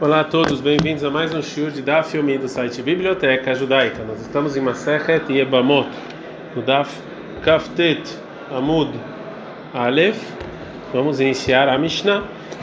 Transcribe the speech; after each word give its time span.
Olá 0.00 0.20
a 0.20 0.24
todos, 0.24 0.62
bem-vindos 0.62 1.04
a 1.04 1.10
mais 1.10 1.34
um 1.34 1.42
shiur 1.42 1.70
de 1.70 1.82
Daf 1.82 2.16
Yomi 2.16 2.38
do 2.38 2.48
site 2.48 2.80
Biblioteca 2.80 3.54
Judaica. 3.54 4.02
Nós 4.02 4.18
estamos 4.22 4.56
em 4.56 4.60
Masechet 4.62 5.30
Yebamot, 5.30 5.90
no 6.56 6.62
Daf 6.62 6.98
Kaftet 7.42 8.00
Amud 8.50 8.88
Aleph. 9.74 10.18
Vamos 10.94 11.20
iniciar 11.20 11.68
a 11.68 11.76
Mishnah. 11.76 12.22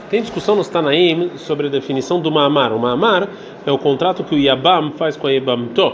Tem 0.10 0.20
discussão 0.20 0.56
no 0.56 0.66
Tanaim 0.66 1.30
sobre 1.36 1.68
a 1.68 1.70
definição 1.70 2.20
do 2.20 2.32
Ma'amar. 2.32 2.74
O 2.74 2.80
Ma'amar 2.80 3.30
é 3.68 3.72
o 3.72 3.78
contrato 3.78 4.24
que 4.24 4.34
o 4.34 4.40
Yabam 4.40 4.94
faz 4.94 5.16
com 5.16 5.28
a 5.28 5.30
Yebamto. 5.30 5.94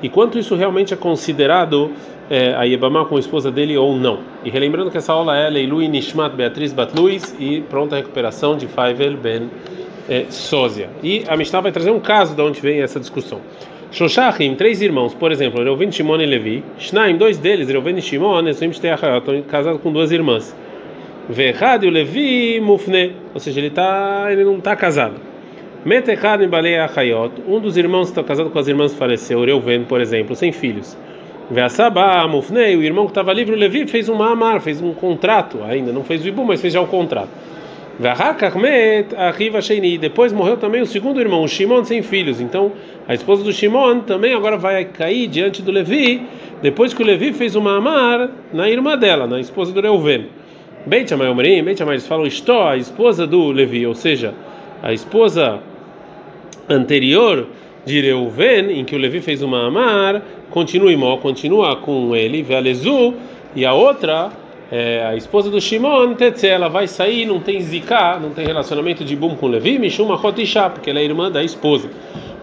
E 0.00 0.08
quanto 0.08 0.38
isso 0.38 0.54
realmente 0.54 0.94
é 0.94 0.96
considerado 0.96 1.90
é, 2.30 2.54
a 2.54 2.62
Yebamá 2.62 3.04
com 3.04 3.16
a 3.16 3.18
esposa 3.18 3.50
dele 3.50 3.76
ou 3.76 3.96
não. 3.96 4.20
E 4.44 4.48
relembrando 4.48 4.92
que 4.92 4.98
essa 4.98 5.12
aula 5.12 5.36
é 5.36 5.50
Leilui 5.50 5.88
Nishmat 5.88 6.36
Beatriz 6.36 6.72
Batluis 6.72 7.34
e 7.40 7.62
pronta 7.62 7.96
recuperação 7.96 8.56
de 8.56 8.68
Faivel 8.68 9.16
Ben 9.16 9.50
é, 10.08 10.26
sósia. 10.28 10.88
E 11.02 11.24
a 11.28 11.36
Mishnah 11.36 11.60
vai 11.60 11.72
trazer 11.72 11.90
um 11.90 12.00
caso 12.00 12.34
de 12.34 12.42
onde 12.42 12.60
vem 12.60 12.80
essa 12.80 13.00
discussão. 13.00 13.40
Shoshachim, 13.90 14.56
três 14.56 14.82
irmãos, 14.82 15.14
por 15.14 15.30
exemplo, 15.30 15.62
Reuven, 15.62 15.92
Shimon 15.92 16.20
e 16.20 16.26
Levi. 16.26 16.64
Shnaim, 16.78 17.16
dois 17.16 17.38
deles, 17.38 17.68
Reuven 17.68 17.96
e 17.96 18.02
Shimon, 18.02 18.48
estão 18.48 19.42
casados 19.48 19.80
com 19.80 19.92
duas 19.92 20.10
irmãs. 20.10 20.54
Verhad 21.28 21.84
e 21.84 21.90
Levi 21.90 22.60
Mufne, 22.60 23.14
ou 23.32 23.40
seja, 23.40 23.60
ele, 23.60 23.70
tá, 23.70 24.26
ele 24.30 24.44
não 24.44 24.58
está 24.58 24.74
casado. 24.74 25.14
Metechad 25.84 26.42
e 26.42 26.48
Balei 26.48 26.78
Achayot, 26.78 27.42
um 27.46 27.60
dos 27.60 27.76
irmãos 27.76 28.06
que 28.06 28.12
está 28.12 28.24
casado 28.24 28.50
com 28.50 28.58
as 28.58 28.66
irmãs 28.66 28.92
faleceu, 28.94 29.44
Reuven, 29.44 29.84
por 29.84 30.00
exemplo, 30.00 30.34
sem 30.34 30.50
filhos. 30.50 30.96
Veasabá 31.50 32.26
Mufne, 32.26 32.74
o 32.74 32.82
irmão 32.82 33.04
que 33.04 33.10
estava 33.10 33.32
livre, 33.32 33.54
o 33.54 33.58
Levi, 33.58 33.86
fez 33.86 34.08
um 34.08 34.14
Ma'amar, 34.14 34.60
fez 34.60 34.80
um 34.80 34.92
contrato, 34.92 35.62
ainda 35.62 35.92
não 35.92 36.02
fez 36.02 36.24
o 36.24 36.28
Ibu, 36.28 36.44
mas 36.44 36.60
fez 36.60 36.72
já 36.72 36.80
o 36.80 36.86
contrato. 36.86 37.28
Depois 40.00 40.32
morreu 40.32 40.56
também 40.56 40.82
o 40.82 40.86
segundo 40.86 41.20
irmão, 41.20 41.44
o 41.44 41.48
Shimon, 41.48 41.84
sem 41.84 42.02
filhos. 42.02 42.40
Então, 42.40 42.72
a 43.06 43.14
esposa 43.14 43.44
do 43.44 43.52
Shimon 43.52 44.00
também 44.00 44.34
agora 44.34 44.56
vai 44.56 44.84
cair 44.84 45.28
diante 45.28 45.62
do 45.62 45.70
Levi, 45.70 46.22
depois 46.60 46.92
que 46.92 47.02
o 47.02 47.06
Levi 47.06 47.32
fez 47.32 47.54
uma 47.54 47.76
amar 47.76 48.30
na 48.52 48.68
irmã 48.68 48.98
dela, 48.98 49.26
na 49.26 49.38
esposa 49.38 49.72
do 49.72 49.80
Reuven. 49.80 50.26
Beit 50.86 51.08
Shammai 51.08 51.28
Omrim, 51.28 51.64
eles 51.66 52.06
falam 52.06 52.26
Istó, 52.26 52.68
a 52.68 52.76
esposa 52.76 53.26
do 53.26 53.50
Levi, 53.50 53.86
ou 53.86 53.94
seja, 53.94 54.34
a 54.82 54.92
esposa 54.92 55.60
anterior 56.68 57.46
de 57.86 58.00
Reuven, 58.00 58.78
em 58.78 58.84
que 58.84 58.94
o 58.94 58.98
Levi 58.98 59.20
fez 59.20 59.40
uma 59.42 59.66
amar, 59.66 60.22
continua 60.50 60.92
imó, 60.92 61.16
continua 61.18 61.76
com 61.76 62.14
ele, 62.14 62.42
Velezu, 62.42 63.14
e 63.54 63.64
a 63.64 63.72
outra 63.72 64.30
é, 64.76 65.06
a 65.06 65.14
esposa 65.14 65.52
do 65.52 65.60
Shimon, 65.60 66.14
Tetze, 66.14 66.48
ela 66.48 66.66
vai 66.68 66.88
sair, 66.88 67.26
não 67.26 67.38
tem 67.38 67.60
zika, 67.60 68.18
não 68.18 68.30
tem 68.30 68.44
relacionamento 68.44 69.04
de 69.04 69.14
bum 69.14 69.36
com 69.36 69.46
Levi, 69.46 69.78
Mishum 69.78 70.12
Achotisha, 70.12 70.68
porque 70.68 70.90
ela 70.90 70.98
é 70.98 71.04
irmã 71.04 71.30
da 71.30 71.44
esposa. 71.44 71.88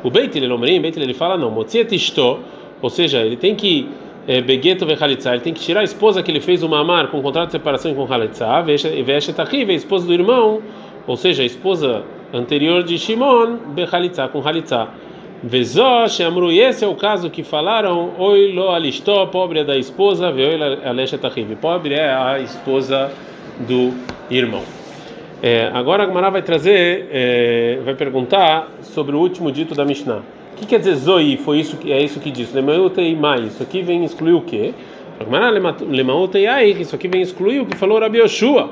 O 0.02 0.10
Beit 0.10 0.40
Lomrim, 0.40 0.80
Beit 0.80 0.98
ele 0.98 1.14
fala 1.14 1.38
não, 1.38 1.52
Motziet 1.52 1.94
Isto, 1.94 2.40
ou 2.82 2.90
seja, 2.90 3.20
ele 3.20 3.36
tem 3.36 3.54
que 3.54 3.90
é, 4.26 4.40
Begeto 4.40 4.86
Vechalitza, 4.86 5.34
ele 5.34 5.42
tem 5.42 5.54
que 5.54 5.60
tirar 5.60 5.82
a 5.82 5.84
esposa 5.84 6.24
que 6.24 6.32
ele 6.32 6.40
fez 6.40 6.64
o 6.64 6.70
mamar 6.70 7.10
com 7.10 7.22
contrato 7.22 7.48
de 7.48 7.52
separação 7.52 7.94
com 7.94 8.06
Halitza, 8.06 8.62
Veshetachri, 8.62 9.70
a 9.70 9.74
esposa 9.74 10.08
do 10.08 10.14
irmão, 10.14 10.62
ou 11.06 11.18
seja, 11.18 11.44
a 11.44 11.46
esposa 11.46 12.02
anterior 12.34 12.82
de 12.82 12.98
Shimon, 12.98 13.58
Bechalitza, 13.76 14.30
com 14.30 14.40
Halitza. 14.40 14.88
Vezosh 15.44 16.22
Amru, 16.22 16.52
esse 16.52 16.86
é 16.86 16.88
o 16.88 16.94
caso 16.94 17.28
que 17.32 17.42
falaram, 17.42 18.12
oi 18.20 18.52
lo 18.52 18.70
alistó, 18.70 19.26
pobre 19.26 19.62
é 19.62 19.64
da 19.64 19.76
esposa, 19.76 20.32
veoi 20.32 20.56
alesha 20.86 21.18
tahiv, 21.18 21.56
pobre 21.56 21.96
é 21.96 22.14
a 22.14 22.40
esposa 22.40 23.12
do 23.68 23.92
irmão. 24.30 24.62
É, 25.42 25.72
agora 25.74 26.04
a 26.04 26.06
Gemara 26.06 26.30
vai 26.30 26.44
trazer, 26.44 27.08
é, 27.12 27.80
vai 27.84 27.96
perguntar 27.96 28.70
sobre 28.84 29.16
o 29.16 29.20
último 29.20 29.52
dito 29.52 29.74
da 29.74 29.84
Mishnah. 29.84 30.22
O 30.54 30.58
que 30.58 30.68
quer 30.68 30.78
dizer 30.78 30.94
Zoi? 30.94 31.38
Foi 31.38 31.60
isso 31.60 31.76
que 31.78 31.92
é 31.92 32.00
isso 32.00 32.20
que 32.20 32.30
diz. 32.30 32.54
Lemautei 32.54 33.16
mai. 33.16 33.40
Isso 33.46 33.64
aqui 33.64 33.82
vem 33.82 34.04
excluir 34.04 34.34
o 34.34 34.42
quê? 34.42 34.76
Lemautei 35.90 36.46
ai. 36.46 36.70
Isso 36.70 36.96
aqui 36.96 37.08
vem 37.08 37.24
excluir 37.24 37.62
o 37.62 37.66
que 37.66 37.76
falou 37.76 38.00
Rabi 38.00 38.20
Yoshua. 38.20 38.70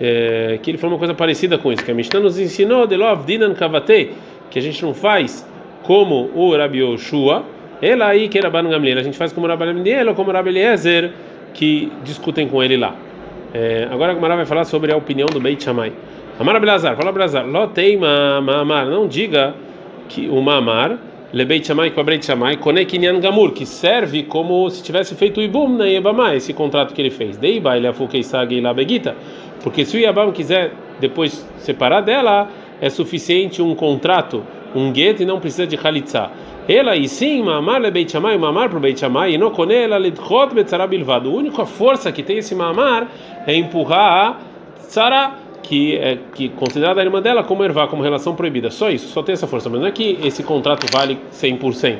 É, 0.00 0.60
que 0.62 0.70
ele 0.70 0.78
falou 0.78 0.94
uma 0.94 0.98
coisa 1.00 1.14
parecida 1.14 1.58
com 1.58 1.72
isso. 1.72 1.84
Que 1.84 1.90
a 1.90 1.94
Mishnah 1.94 2.20
nos 2.20 2.38
ensinou 2.38 2.86
de 2.86 2.96
lo 2.96 3.06
avdinan 3.06 3.52
kavatei, 3.52 4.12
que 4.48 4.60
a 4.60 4.62
gente 4.62 4.80
não 4.84 4.94
faz 4.94 5.44
como 5.84 6.30
o 6.34 6.56
Rabi 6.56 6.78
Yoshua, 6.78 7.44
ela 7.80 8.08
aí 8.08 8.28
que 8.28 8.38
era 8.38 8.50
Gamliel, 8.50 8.98
a 8.98 9.02
gente 9.02 9.16
faz 9.16 9.32
como 9.32 9.46
Rabi 9.46 9.66
Gamliel 9.66 10.08
ou 10.08 10.14
como 10.14 10.30
o 10.30 10.32
Rabi 10.32 10.50
Eliezer, 10.50 11.12
que 11.52 11.92
discutem 12.02 12.48
com 12.48 12.62
ele 12.62 12.76
lá. 12.76 12.94
É, 13.52 13.86
agora 13.90 14.12
a 14.12 14.14
Gamara 14.14 14.36
vai 14.36 14.46
falar 14.46 14.64
sobre 14.64 14.92
a 14.92 14.96
opinião 14.96 15.26
do 15.26 15.38
Beit 15.38 15.62
Shammai. 15.62 15.92
Amar 16.40 16.56
Abelazar, 16.56 16.96
fala 16.96 17.10
Abelazar, 17.10 17.46
Loteima 17.46 18.40
Mamar, 18.40 18.86
não 18.86 19.06
diga 19.06 19.54
que 20.08 20.28
o 20.28 20.40
Mamar, 20.40 20.98
Lebeit 21.32 21.66
Shammai 21.66 21.90
com 21.90 22.00
a 22.00 22.04
Beit 22.04 22.24
Shammai, 22.24 22.56
Konekinyan 22.56 23.20
Gamur, 23.20 23.52
que 23.52 23.64
serve 23.64 24.24
como 24.24 24.68
se 24.70 24.82
tivesse 24.82 25.14
feito 25.14 25.38
o 25.38 25.42
Ibum 25.42 25.76
na 25.76 25.84
Yebamá, 25.84 26.34
esse 26.34 26.52
contrato 26.52 26.92
que 26.92 27.00
ele 27.00 27.10
fez. 27.10 27.36
Deiba, 27.36 27.76
ele 27.76 27.86
afukeisag 27.86 28.56
e 28.56 28.74
Begita, 28.74 29.14
porque 29.62 29.84
se 29.84 29.96
o 29.96 30.00
Yabam 30.00 30.32
quiser 30.32 30.72
depois 31.00 31.46
separar 31.58 32.00
dela, 32.00 32.48
é 32.80 32.90
suficiente 32.90 33.62
um 33.62 33.74
contrato 33.74 34.42
um 34.74 34.92
gueto 34.92 35.22
e 35.22 35.26
não 35.26 35.40
precisa 35.40 35.66
de 35.66 35.76
halitza. 35.76 36.30
Ela 36.68 36.96
e 36.96 37.06
sim, 37.08 37.42
mamar 37.42 37.80
le 37.80 37.90
beit 37.90 38.10
chamai, 38.10 38.38
mamar 38.38 38.70
pro 38.70 38.80
beit 38.80 38.98
chamai, 38.98 39.34
e 39.34 39.38
não 39.38 39.50
com 39.50 39.70
ela 39.70 39.98
lidchot 39.98 40.54
betzara 40.54 40.86
bilvado. 40.86 41.28
A 41.28 41.32
única 41.32 41.66
força 41.66 42.10
que 42.10 42.22
tem 42.22 42.38
esse 42.38 42.54
mamar 42.54 43.06
é 43.46 43.54
empurrar 43.54 44.28
a 44.28 44.36
tzara, 44.86 45.32
que 45.62 45.96
é 45.96 46.18
que 46.34 46.48
considerada 46.48 47.00
a 47.00 47.04
irmã 47.04 47.20
dela 47.20 47.42
como 47.42 47.62
ervá, 47.62 47.86
como 47.86 48.02
relação 48.02 48.34
proibida. 48.34 48.70
Só 48.70 48.90
isso, 48.90 49.08
só 49.08 49.22
tem 49.22 49.34
essa 49.34 49.46
força, 49.46 49.68
mas 49.68 49.80
não 49.80 49.86
é 49.86 49.92
que 49.92 50.18
esse 50.22 50.42
contrato 50.42 50.86
vale 50.92 51.18
100%. 51.32 51.98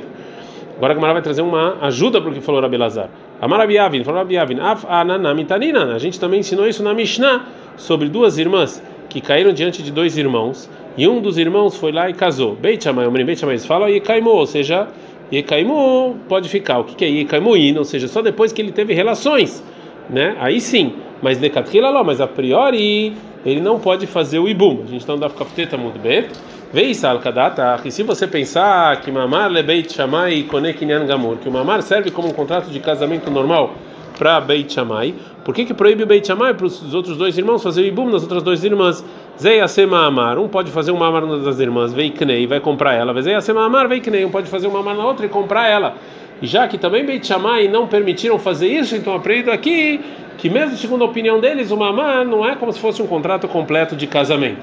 Agora 0.77 0.93
a 0.93 0.95
Gamara 0.95 1.12
vai 1.12 1.23
trazer 1.23 1.43
uma 1.43 1.77
ajuda 1.83 2.21
para 2.21 2.31
o 2.31 2.35
que 2.35 2.41
falou 2.41 2.61
Rabi 2.61 2.77
Lazar. 2.77 3.09
Amar 3.41 3.61
Rabi 3.61 4.03
falou 4.03 4.19
Rabi 4.21 4.37
Avin, 4.37 4.59
af 4.61 4.85
ananamitanina. 4.89 5.95
A 5.95 5.99
gente 5.99 6.19
também 6.19 6.41
ensinou 6.41 6.67
isso 6.67 6.83
na 6.83 6.93
Mishnah 6.93 7.45
sobre 7.77 8.09
duas 8.09 8.39
irmãs 8.39 8.83
que 9.09 9.21
caíram 9.21 9.53
diante 9.53 9.83
de 9.83 9.93
dois 9.93 10.19
irmãos 10.19 10.69
e 10.97 11.09
um 11.09 11.21
dos 11.21 11.38
irmãos 11.38 11.77
foi 11.77 11.93
lá 11.93 12.09
e 12.09 12.12
casou. 12.12 12.55
Beit 12.55 12.82
Shammai, 12.82 13.06
Omrim 13.06 13.25
Beit 13.25 13.41
Shammai, 13.41 13.59
fala 13.59 13.91
Yekaimu, 13.91 14.31
ou 14.31 14.47
seja, 14.47 14.88
Yekaimu 15.32 16.16
pode 16.28 16.49
ficar. 16.49 16.78
O 16.78 16.84
que, 16.84 16.94
que 16.94 17.05
é 17.05 17.09
Yekaimuin? 17.09 17.77
Ou 17.78 17.84
seja, 17.84 18.09
só 18.09 18.22
depois 18.22 18.53
que 18.53 18.62
ele 18.62 18.72
teve 18.72 18.94
relações, 18.94 19.62
né? 20.09 20.37
Aí 20.38 20.60
sim. 20.60 20.94
Mas 21.21 21.41
Lekatrila 21.41 21.91
lá, 21.91 22.05
mas 22.05 22.21
a 22.21 22.27
priori 22.27 23.12
ele 23.44 23.60
não 23.60 23.78
pode 23.78 24.06
fazer 24.06 24.38
o 24.38 24.49
ibum. 24.49 24.82
A 24.84 24.91
gente 24.91 25.06
não 25.09 25.19
dá 25.19 25.28
ficar 25.28 25.77
muito 25.77 25.99
bem. 25.99 26.27
Veis 26.72 27.05
al-kadata, 27.05 27.81
e 27.84 27.91
se 27.91 28.03
você 28.03 28.26
pensar 28.26 29.00
que 29.00 29.11
mamar 29.11 29.49
lebeit 29.49 29.93
shamai 29.93 30.43
konekinyan 30.43 31.06
gamur, 31.06 31.37
que 31.37 31.49
o 31.49 31.53
mamar 31.53 31.82
serve 31.82 32.11
como 32.11 32.26
um 32.26 32.32
contrato 32.32 32.69
de 32.69 32.81
casamento 32.81 33.31
normal 33.31 33.75
para 34.19 34.41
Beit 34.41 34.72
Shammai. 34.72 35.15
Por 35.44 35.55
que, 35.55 35.65
que 35.65 35.75
proíbe 35.75 36.05
Beit 36.05 36.26
Shammai 36.26 36.55
para 36.55 36.66
os 36.66 36.94
outros 36.94 37.16
dois 37.16 37.37
irmãos 37.37 37.62
fazer 37.62 37.82
o 37.82 37.84
ibum 37.84 38.11
nas 38.11 38.22
outras 38.22 38.43
duas 38.43 38.65
irmãs? 38.65 39.05
Zei 39.37 39.61
Asema 39.61 40.06
Amar, 40.06 40.39
um 40.39 40.47
pode 40.47 40.71
fazer 40.71 40.93
um 40.93 40.97
mamar 40.97 41.22
numa 41.22 41.39
das 41.39 41.59
irmãs, 41.59 41.93
Veiknei, 41.93 42.47
vai 42.47 42.61
comprar 42.61 42.95
ela. 42.95 43.21
Zei 43.21 43.34
Asema 43.34 43.65
Amar, 43.65 43.89
Veiknei, 43.89 44.25
um 44.25 44.31
pode 44.31 44.49
fazer 44.49 44.69
um 44.69 44.71
mamar 44.71 44.97
na 44.97 45.05
outra 45.05 45.27
e 45.27 45.28
comprar 45.28 45.69
ela. 45.69 45.97
E 46.41 46.47
já 46.47 46.69
que 46.69 46.78
também 46.78 47.05
Beit 47.05 47.27
Shammai 47.27 47.69
não 47.69 47.87
permitiram 47.87 48.39
fazer 48.39 48.69
isso, 48.69 48.94
então 48.94 49.15
aprendo 49.15 49.50
aqui 49.50 50.00
que 50.39 50.49
mesmo 50.49 50.77
segundo 50.77 51.03
a 51.03 51.06
opinião 51.06 51.41
deles, 51.41 51.71
o 51.71 51.77
mamar 51.77 52.25
não 52.25 52.47
é 52.49 52.55
como 52.55 52.73
se 52.73 52.78
fosse 52.78 53.03
um 53.03 53.06
contrato 53.06 53.49
completo 53.49 53.97
de 53.97 54.06
casamento. 54.06 54.61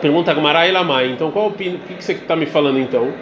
Pergunta 0.00 0.32
Gamarai 0.32 0.72
Lamai, 0.72 1.10
então 1.10 1.30
qual 1.30 1.48
o 1.48 1.52
que 1.52 1.78
você 1.98 2.12
está 2.12 2.36
me 2.36 2.46
falando 2.46 2.78
então? 2.78 3.12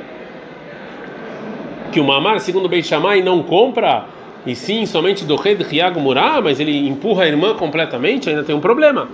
Que 1.91 1.99
o 1.99 2.05
mamar, 2.05 2.41
segundo 2.41 2.69
Beit 2.69 2.87
Shammai, 2.87 3.21
não 3.21 3.43
compra 3.43 4.05
e 4.47 4.55
sim 4.55 4.85
somente 4.85 5.25
do 5.25 5.37
rei 5.37 5.55
de 5.55 5.65
Riago 5.65 5.99
Murá, 5.99 6.41
mas 6.43 6.61
ele 6.61 6.87
empurra 6.87 7.25
a 7.25 7.29
irmã 7.29 7.55
completamente, 7.55 8.29
ainda 8.29 8.45
tem 8.45 8.55
um 8.55 8.61
problema. 8.61 9.09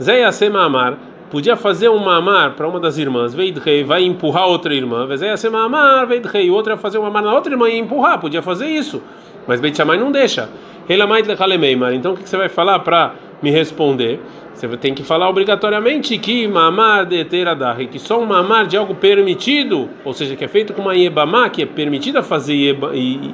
Zé 0.00 0.20
Yasema 0.20 0.64
Amar 0.64 0.96
podia 1.30 1.56
fazer 1.56 1.88
um 1.88 1.98
mamar 1.98 2.52
para 2.52 2.68
uma 2.68 2.78
das 2.78 2.98
irmãs, 2.98 3.34
rei 3.34 3.84
vai 3.84 4.04
empurrar 4.04 4.46
outra 4.46 4.74
irmã, 4.74 5.06
Zé 5.16 5.28
Yasema 5.28 5.64
Amar, 5.64 6.06
rei 6.06 6.50
outra 6.50 6.76
fazer 6.76 6.98
um 6.98 7.02
mamar 7.02 7.22
na 7.22 7.32
outra 7.32 7.52
irmã 7.52 7.68
e 7.68 7.78
empurrar, 7.78 8.20
podia 8.20 8.42
fazer 8.42 8.68
isso, 8.68 9.02
mas 9.46 9.60
Beit 9.60 9.76
Shammai 9.76 9.98
não 9.98 10.12
deixa. 10.12 10.48
Então 11.94 12.12
o 12.12 12.16
que 12.16 12.28
você 12.28 12.36
vai 12.36 12.48
falar 12.48 12.80
para 12.80 13.14
me 13.42 13.50
responder? 13.50 14.20
Você 14.54 14.68
tem 14.76 14.92
que 14.94 15.02
falar 15.02 15.28
obrigatoriamente 15.28 16.18
que 16.18 16.46
mamar 16.46 17.06
de 17.06 17.24
teradahi, 17.24 17.86
que 17.86 17.98
só 17.98 18.20
um 18.20 18.26
mamar 18.26 18.66
de 18.66 18.76
algo 18.76 18.94
permitido, 18.94 19.88
ou 20.04 20.12
seja, 20.12 20.36
que 20.36 20.44
é 20.44 20.48
feito 20.48 20.74
com 20.74 20.82
uma 20.82 20.94
yebamá, 20.94 21.48
que 21.48 21.62
é 21.62 21.66
permitida 21.66 22.22
fazer 22.22 22.76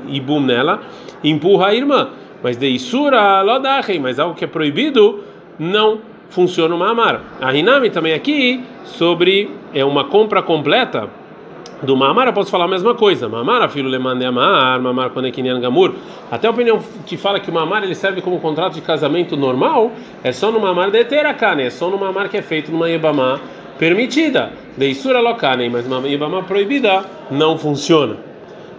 ibum 0.08 0.40
nela, 0.40 0.80
empurra 1.24 1.68
a 1.68 1.74
irmã. 1.74 2.10
Mas 2.42 2.56
de 2.56 2.68
isura 2.68 3.42
lodahi, 3.42 3.98
mas 3.98 4.20
algo 4.20 4.36
que 4.36 4.44
é 4.44 4.48
proibido, 4.48 5.24
não 5.58 5.98
funciona 6.30 6.74
o 6.74 6.78
mamar. 6.78 7.20
A 7.40 7.54
Hinami 7.54 7.90
também 7.90 8.12
aqui 8.12 8.64
sobre 8.84 9.50
é 9.74 9.84
uma 9.84 10.04
compra 10.04 10.42
completa 10.42 11.08
do 11.82 11.96
Mamar 11.96 12.26
eu 12.26 12.32
posso 12.32 12.50
falar 12.50 12.64
a 12.64 12.68
mesma 12.68 12.94
coisa. 12.94 13.28
Mamar, 13.28 13.68
filho 13.70 13.88
lemande 13.88 14.24
amar, 14.24 14.80
Mamar 14.80 15.10
konekinian 15.10 15.60
gamur. 15.60 15.94
Até 16.30 16.48
a 16.48 16.50
opinião 16.50 16.80
que 17.06 17.16
fala 17.16 17.38
que 17.38 17.50
o 17.50 17.54
Mamar 17.54 17.84
ele 17.84 17.94
serve 17.94 18.20
como 18.20 18.40
contrato 18.40 18.74
de 18.74 18.80
casamento 18.80 19.36
normal, 19.36 19.92
é 20.24 20.32
só 20.32 20.50
no 20.50 20.58
Mamar 20.58 20.90
de 20.90 21.04
Terakane, 21.04 21.62
é 21.62 21.70
só 21.70 21.88
no 21.88 21.96
Mamar 21.96 22.28
que 22.28 22.36
é 22.36 22.42
feito 22.42 22.72
numa 22.72 22.88
Yebamá 22.88 23.38
permitida. 23.78 24.50
Deissura 24.76 25.20
locanem, 25.20 25.70
mas 25.70 25.86
uma 25.86 26.06
Ibama 26.08 26.42
proibida 26.42 27.04
não 27.30 27.56
funciona. 27.56 28.16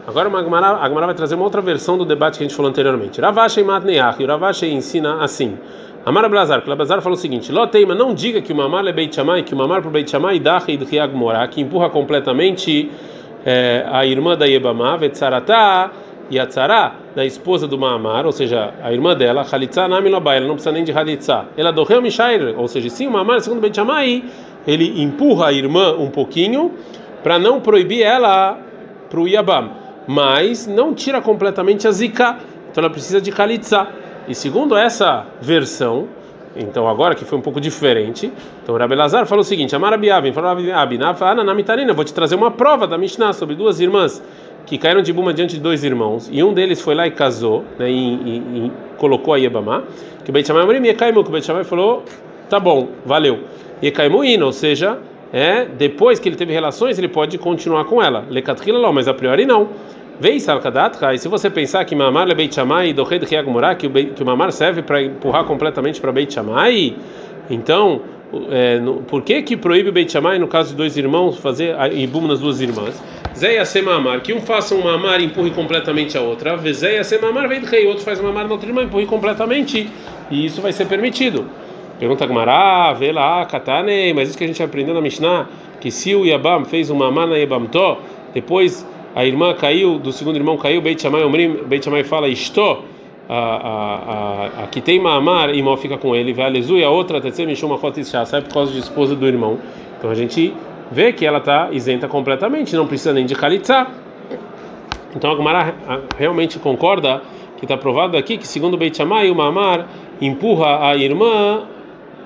Agora 0.06 0.28
a 0.28 0.44
Gemara 0.44 1.06
vai 1.06 1.13
trazer 1.13 1.36
uma 1.36 1.44
outra 1.44 1.62
versão 1.62 1.98
do 1.98 2.04
debate 2.04 2.38
que 2.38 2.44
a 2.44 2.48
gente 2.48 2.56
falou 2.56 2.69
anteriormente. 2.69 3.22
Ravashi 3.22 3.63
Matneach, 3.63 4.22
e 4.22 4.25
o 4.25 4.28
Ravashi 4.28 4.66
ensina 4.66 5.24
assim. 5.24 5.57
Amar 6.06 6.30
Blazar, 6.30 6.62
que 6.62 6.74
Blazar 6.74 7.01
falou 7.01 7.18
o 7.18 7.22
seguinte: 7.22 7.51
Loteima, 7.51 7.94
não 7.94 8.13
diga 8.13 8.42
que 8.42 8.54
o 8.54 8.56
mamar 8.56 8.86
é 8.88 8.94
Beit 8.94 9.13
Shammai, 9.13 9.44
que 9.44 9.54
o 9.54 9.57
mamar 9.57 9.81
para 9.81 9.92
Beit 9.92 10.10
Shammai 10.10 10.40
dá 10.40 10.60
do 10.60 11.18
Morá, 11.18 11.48
que 11.48 11.62
empurra 11.62 11.90
completamente 11.90 12.90
é, 13.46 13.86
a 13.92 14.06
irmã 14.06 14.38
da 14.38 14.46
Yebamá, 14.46 14.96
Vetzaratá 14.96 15.92
e 16.30 16.40
a 16.40 16.46
Tzara, 16.46 16.94
da 17.16 17.25
esposa 17.25 17.68
do 17.68 17.78
Maamar, 17.78 18.25
ou 18.25 18.31
seja, 18.31 18.72
a 18.84 18.94
irmã 18.94 19.16
dela, 19.16 19.44
Khalitza 19.44 19.88
Namilobai, 19.88 20.38
ela 20.38 20.48
não 20.48 20.54
precisa 20.56 20.72
nem 20.72 20.84
de 20.84 20.94
Khalitza. 20.94 21.48
Ela 21.57 21.72
do 21.72 21.84
Reu 21.84 22.02
Mishair, 22.02 22.54
ou 22.57 22.68
seja, 22.68 22.90
sim, 22.90 23.07
o 23.07 23.12
Maamar, 23.12 23.42
segundo 23.42 23.60
Beit 23.60 23.75
Shammai, 23.75 24.24
ele 24.68 25.02
empurra 25.02 25.48
a 25.48 25.54
irmã 25.54 25.95
um 25.98 26.10
pouquinho 26.10 26.72
para 27.24 27.40
não 27.40 27.60
proibir 27.60 28.04
ela 28.04 28.57
para 29.10 29.19
o 29.19 29.28
Yabam, 29.28 29.72
mas 30.07 30.68
não 30.68 30.94
tira 30.94 31.19
completamente 31.19 31.88
a 31.88 31.92
Zika, 31.92 32.38
então 32.72 32.84
ela 32.84 32.92
precisa 32.92 33.19
de 33.19 33.31
Khalitza. 33.31 33.88
E 34.30 34.36
segundo 34.36 34.78
essa 34.78 35.26
versão, 35.42 36.08
então 36.56 36.88
agora 36.88 37.16
que 37.16 37.26
foi 37.26 37.40
um 37.40 37.42
pouco 37.42 37.60
diferente, 37.60 38.31
então 38.62 38.78
Rabi 38.78 38.94
Lazar 38.94 39.26
falou 39.26 39.42
o 39.42 39.44
seguinte: 39.44 39.76
Amar 39.76 39.92
Abiabin, 39.92 40.31
falou 40.31 40.52
Abin, 40.52 41.00
Ananamitarina, 41.02 41.94
vou 41.94 42.06
te 42.06 42.14
trazer 42.14 42.36
uma 42.36 42.52
prova 42.52 42.86
da 42.86 42.96
Mishnah 42.96 43.34
sobre 43.34 43.56
duas 43.56 43.80
irmãs 43.80 44.22
que 44.68 44.78
caíram 44.78 45.02
de 45.02 45.12
Buma 45.12 45.34
diante 45.34 45.56
de 45.56 45.60
dois 45.60 45.84
irmãos, 45.84 46.30
e 46.31 46.44
um 46.44 46.54
deles 46.54 46.80
foi 46.80 46.94
lá 46.94 47.08
e 47.08 47.12
casou, 47.12 47.66
né, 47.80 47.90
e, 47.90 47.94
e, 47.94 48.38
e 48.38 48.72
colocou 48.98 49.34
a 49.34 49.38
Yebamá, 49.38 49.81
que 50.24 50.30
o 50.30 50.34
Beit 50.34 50.46
Shammai 50.46 50.62
Amorim, 50.62 50.86
Yekaimu, 50.86 51.24
que 51.24 51.30
o 51.30 51.31
Beit 51.31 51.44
Shammai 51.44 51.64
falou, 51.64 52.04
tá 52.48 52.60
bom, 52.60 52.90
valeu. 53.04 53.40
Yekaimu 53.81 54.24
Ino, 54.24 54.46
ou 54.46 54.52
seja, 54.52 55.00
é, 55.31 55.66
depois 55.66 56.20
que 56.20 56.30
ele 56.30 56.36
teve 56.36 56.54
relações, 56.54 56.98
ele 56.98 57.08
pode 57.08 57.38
continuar 57.38 57.86
com 57.86 58.02
ela. 58.02 58.26
Lekatrila 58.30 58.92
mas 58.92 59.08
a 59.08 59.14
priori 59.14 59.46
não. 59.46 59.70
Vei 60.19 60.38
salkadatka, 60.38 61.13
e 61.13 61.18
se 61.18 61.30
você 61.30 61.50
pensar 61.50 61.86
que 61.86 61.95
mamar 61.95 62.30
é 62.30 62.36
Beit 62.36 62.54
Shammai 62.54 62.89
e 62.89 62.94
dohed 62.94 63.24
riagmurá, 63.24 63.74
que 63.74 63.88
o 63.88 64.25
mamar 64.25 64.51
serve 64.51 64.81
para 64.81 65.01
empurrar 65.01 65.45
completamente 65.45 66.01
para 66.01 66.12
Beit 66.12 66.33
Shammai, 66.33 66.94
então 67.50 68.01
é, 68.51 68.80
no, 68.80 68.95
por 68.95 69.21
que 69.21 69.42
que 69.42 69.56
proíbe 69.56 69.92
Beit 69.92 70.12
Shammai 70.12 70.38
no 70.38 70.48
caso 70.48 70.71
de 70.71 70.75
dois 70.75 70.98
irmãos 70.98 71.38
fazer 71.38 71.74
ibum 71.94 72.27
nas 72.27 72.42
duas 72.42 72.60
irmãs? 72.60 73.01
Zeia 73.33 73.63
mamar, 73.81 74.19
que 74.19 74.33
um 74.33 74.42
faça 74.42 74.75
um 74.75 74.83
mamar 74.83 75.21
e 75.21 75.25
empurre 75.25 75.51
completamente 75.51 76.18
a 76.18 76.21
outra. 76.21 76.57
Zeia 76.74 77.01
mamar 77.21 77.48
vem 77.48 77.62
rei, 77.62 77.88
outro 77.88 78.04
faz 78.04 78.19
um 78.19 78.24
mamar 78.24 78.45
na 78.45 78.51
outra 78.51 78.68
irmã 78.68 78.81
e 78.81 78.86
empurre 78.86 79.06
completamente, 79.06 79.89
e 80.30 80.45
isso 80.45 80.62
vai 80.62 80.74
ser 80.74 80.86
permitido. 80.88 81.45
Pergunta 81.98 82.25
Gmará, 82.25 82.92
vê 82.92 83.13
lá, 83.13 83.45
katane, 83.45 84.13
mas 84.13 84.27
isso 84.27 84.38
que 84.38 84.44
a 84.44 84.48
gente 84.48 84.62
aprendeu 84.62 84.94
na 84.94 85.00
Mishnah, 85.00 85.48
que 85.80 85.89
se 85.89 86.13
o 86.13 86.25
Yabam 86.25 86.66
fez 86.66 86.89
um 86.89 86.95
mamar 86.95 87.25
na 87.25 87.38
Yabamto, 87.38 88.00
depois 88.33 88.86
a 89.16 89.26
irmã 89.26 89.54
caiu, 89.54 90.00
do 90.00 90.12
segundo 90.12 90.36
irmão 90.36 90.58
caiu, 90.58 90.82
Beit 90.82 91.02
Shammai 91.02 91.24
Omrim, 91.24 91.64
Beit 91.66 91.84
Shammai 91.84 92.04
fala, 92.04 92.28
estou 92.28 92.86
a, 93.28 93.36
a, 93.36 94.64
a, 94.64 94.68
que 94.68 94.82
tem 94.82 95.00
Maamar, 95.00 95.52
e 95.54 95.64
fica 95.78 95.98
com 95.98 96.16
ele, 96.16 96.34
vai 96.34 96.52
e 96.52 96.84
a 96.84 96.90
outra, 96.90 97.22
Tetsem 97.22 97.46
Mishuma 97.46 97.78
Chotishá, 97.78 98.26
sai 98.26 98.42
por 98.42 98.54
causa 98.54 98.72
de 98.72 98.80
esposa 98.80 99.16
do 99.16 99.28
irmão. 99.28 99.60
Então 99.98 100.10
a 100.10 100.16
gente 100.16 100.54
vê 100.92 101.14
que 101.14 101.26
ela 101.26 101.38
está 101.38 101.70
isenta 101.72 102.08
completamente, 102.08 102.76
não 102.76 102.88
precisa 102.88 103.14
nem 103.14 103.26
de 103.26 103.36
Khalitsa. 103.36 103.88
Então 105.16 105.32
a 105.32 105.36
Gemara 105.36 105.76
realmente 106.18 106.58
concorda 106.60 107.22
que 107.58 107.66
está 107.66 107.78
provado 107.78 108.18
aqui 108.18 108.38
que, 108.38 108.48
segundo 108.48 108.78
Beit 108.78 108.98
Shammai, 108.98 109.30
o 109.30 109.36
Maamar 109.36 109.88
empurra 110.22 110.90
a 110.90 110.96
irmã 110.96 111.64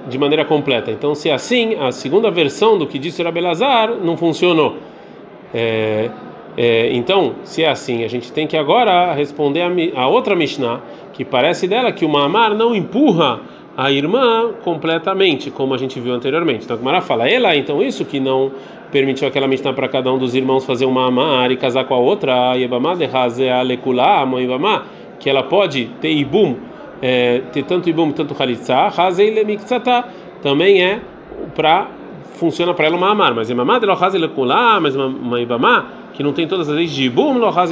de 0.07 0.18
maneira 0.18 0.45
completa. 0.45 0.91
Então, 0.91 1.15
se 1.15 1.29
é 1.29 1.33
assim, 1.33 1.75
a 1.75 1.91
segunda 1.91 2.29
versão 2.29 2.77
do 2.77 2.86
que 2.86 3.00
disse 3.00 3.21
o 3.21 3.25
Rabelazar 3.25 3.89
não 4.03 4.18
funcionou. 4.18 4.77
É, 5.53 6.09
é, 6.55 6.94
então, 6.94 7.35
se 7.44 7.63
é 7.63 7.69
assim, 7.69 8.03
a 8.03 8.07
gente 8.07 8.31
tem 8.31 8.45
que 8.45 8.55
agora 8.55 9.13
responder 9.13 9.61
a, 9.61 10.01
a, 10.01 10.07
outra 10.07 10.35
Mishnah, 10.35 10.81
que 11.11 11.25
parece 11.25 11.67
dela 11.67 11.91
que 11.91 12.05
o 12.05 12.09
Mamar 12.09 12.53
não 12.53 12.75
empurra 12.75 13.39
a 13.75 13.91
irmã 13.91 14.51
completamente, 14.63 15.50
como 15.50 15.73
a 15.73 15.77
gente 15.77 16.00
viu 16.00 16.13
anteriormente. 16.13 16.65
Então, 16.65 16.75
a 16.75 16.79
Gemara 16.79 17.01
fala, 17.01 17.27
ela, 17.27 17.55
então 17.55 17.81
isso 17.81 18.05
que 18.05 18.19
não 18.19 18.51
permitiu 18.91 19.27
aquela 19.27 19.47
Mishnah 19.47 19.73
para 19.73 19.88
cada 19.88 20.13
um 20.13 20.19
dos 20.19 20.35
irmãos 20.35 20.63
fazer 20.63 20.85
um 20.85 20.91
Mamar 20.91 21.51
e 21.51 21.57
casar 21.57 21.85
com 21.85 21.95
a 21.95 22.00
outra, 22.00 22.51
a 22.51 22.53
Yebamá 22.53 22.94
de 22.94 23.50
Alekula, 23.50 24.21
a 24.21 24.25
mãe 24.25 24.44
Yebamá, 24.44 24.83
que 25.19 25.27
ela 25.27 25.41
pode 25.41 25.85
ter 26.00 26.11
Ibum, 26.11 26.55
é, 27.01 27.41
ter 27.51 27.63
tanto 27.63 27.89
Ibum, 27.89 28.11
tanto 28.11 28.35
Khalitsa, 28.35 28.91
Hazei 28.95 29.31
Lemiktsata, 29.31 30.05
também 30.44 30.83
é 30.83 31.01
para 31.55 31.88
funciona 32.35 32.73
para 32.73 32.88
ela 32.88 32.97
uma 32.97 33.09
amar, 33.09 33.33
mas 33.33 33.50
Imamá 33.50 33.79
de 33.79 33.85
Lohaz 33.85 34.13
Lekula, 34.15 34.79
mas 34.79 34.95
uma 34.95 35.39
Ibamá 35.39 36.02
que 36.13 36.24
não 36.24 36.31
tem 36.31 36.48
todas 36.48 36.69
as 36.69 36.75
leis 36.75 36.92
de 36.92 37.06
Ibum, 37.06 37.38
Lohaz 37.38 37.71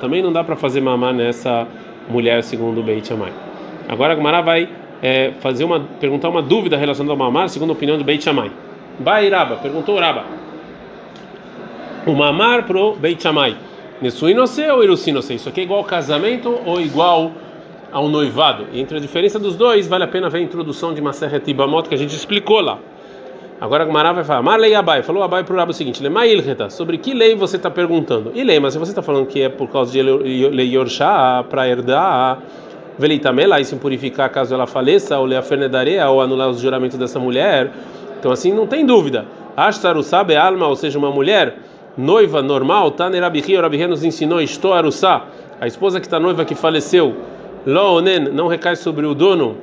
também 0.00 0.22
não 0.22 0.32
dá 0.32 0.42
para 0.42 0.56
fazer 0.56 0.80
mamá 0.80 1.12
nessa 1.12 1.66
mulher 2.08 2.42
segundo 2.42 2.80
o 2.80 2.82
Beit 2.82 3.06
Shammai. 3.06 3.32
Agora 3.88 4.12
a 4.12 4.16
Gemara 4.16 4.42
vai 4.42 4.68
é, 5.02 5.32
fazer 5.40 5.64
uma 5.64 5.80
perguntar 6.00 6.28
uma 6.28 6.42
dúvida 6.42 6.76
relacionada 6.76 7.12
ao 7.12 7.16
mamar 7.16 7.48
segundo 7.48 7.70
a 7.70 7.72
opinião 7.72 7.96
do 7.96 8.04
Beit 8.04 8.22
Shammai. 8.22 8.50
Bairaba, 8.98 9.56
perguntou 9.56 9.96
Raba. 9.98 10.24
O 12.06 12.14
mamar 12.14 12.64
pro 12.64 12.94
Beit 12.96 13.22
Shammai. 13.22 13.56
Nesuinose 14.00 14.62
ou 14.66 14.82
Irusinose? 14.82 15.34
Isso 15.34 15.48
aqui 15.48 15.60
é 15.60 15.64
igual 15.64 15.80
ao 15.80 15.84
casamento 15.84 16.58
ou 16.64 16.80
igual 16.80 17.32
ao 17.92 18.08
noivado? 18.08 18.66
E 18.72 18.80
entre 18.80 18.96
a 18.96 19.00
diferença 19.00 19.38
dos 19.38 19.56
dois, 19.56 19.86
vale 19.86 20.04
a 20.04 20.08
pena 20.08 20.28
ver 20.28 20.38
a 20.38 20.42
introdução 20.42 20.94
de 20.94 21.00
uma 21.00 21.12
serra 21.12 21.38
Tibamot 21.38 21.88
que 21.88 21.94
a 21.94 21.98
gente 21.98 22.14
explicou 22.14 22.60
lá. 22.60 22.78
Agora 23.60 23.84
Gemara 23.84 24.12
vai 24.12 24.22
falar, 24.22 24.40
Marlei 24.40 24.72
Abai, 24.72 25.02
falou 25.02 25.20
Abai 25.20 25.42
para 25.42 25.52
o 25.52 25.56
Rabo 25.56 25.72
o 25.72 25.74
seguinte, 25.74 26.00
Lemailcheta, 26.00 26.70
sobre 26.70 26.96
que 26.96 27.12
lei 27.12 27.34
você 27.34 27.56
está 27.56 27.68
perguntando? 27.68 28.30
E 28.32 28.44
lei, 28.44 28.60
mas 28.60 28.74
se 28.74 28.78
você 28.78 28.92
está 28.92 29.02
falando 29.02 29.26
que 29.26 29.42
é 29.42 29.48
por 29.48 29.68
causa 29.68 29.90
de 29.90 30.00
lei 30.00 30.72
Yorshá, 30.72 31.44
para 31.50 31.68
herdar, 31.68 32.38
Velitamela, 32.96 33.60
e 33.60 33.64
se 33.64 33.74
purificar 33.74 34.30
caso 34.30 34.54
ela 34.54 34.64
faleça, 34.64 35.18
ou 35.18 35.26
ler 35.26 35.38
a 35.38 35.42
fernedarea, 35.42 36.08
ou 36.08 36.20
anular 36.20 36.48
os 36.48 36.60
juramentos 36.60 36.96
dessa 36.96 37.18
mulher, 37.18 37.72
então 38.16 38.30
assim 38.30 38.54
não 38.54 38.64
tem 38.64 38.86
dúvida. 38.86 39.26
Ashtarusabe 39.56 40.36
alma, 40.36 40.68
ou 40.68 40.76
seja, 40.76 40.96
uma 40.96 41.10
mulher 41.10 41.56
noiva 41.96 42.40
normal, 42.40 42.92
Taner 42.92 43.24
Abihi, 43.24 43.58
o 43.58 43.88
nos 43.88 44.04
ensinou, 44.04 44.40
Estou 44.40 44.72
a 44.72 45.66
esposa 45.66 45.98
que 45.98 46.06
está 46.06 46.20
noiva 46.20 46.44
que 46.44 46.54
faleceu, 46.54 47.16
Loonen, 47.66 48.20
não 48.32 48.46
recai 48.46 48.76
sobre 48.76 49.04
o 49.04 49.14
dono, 49.14 49.56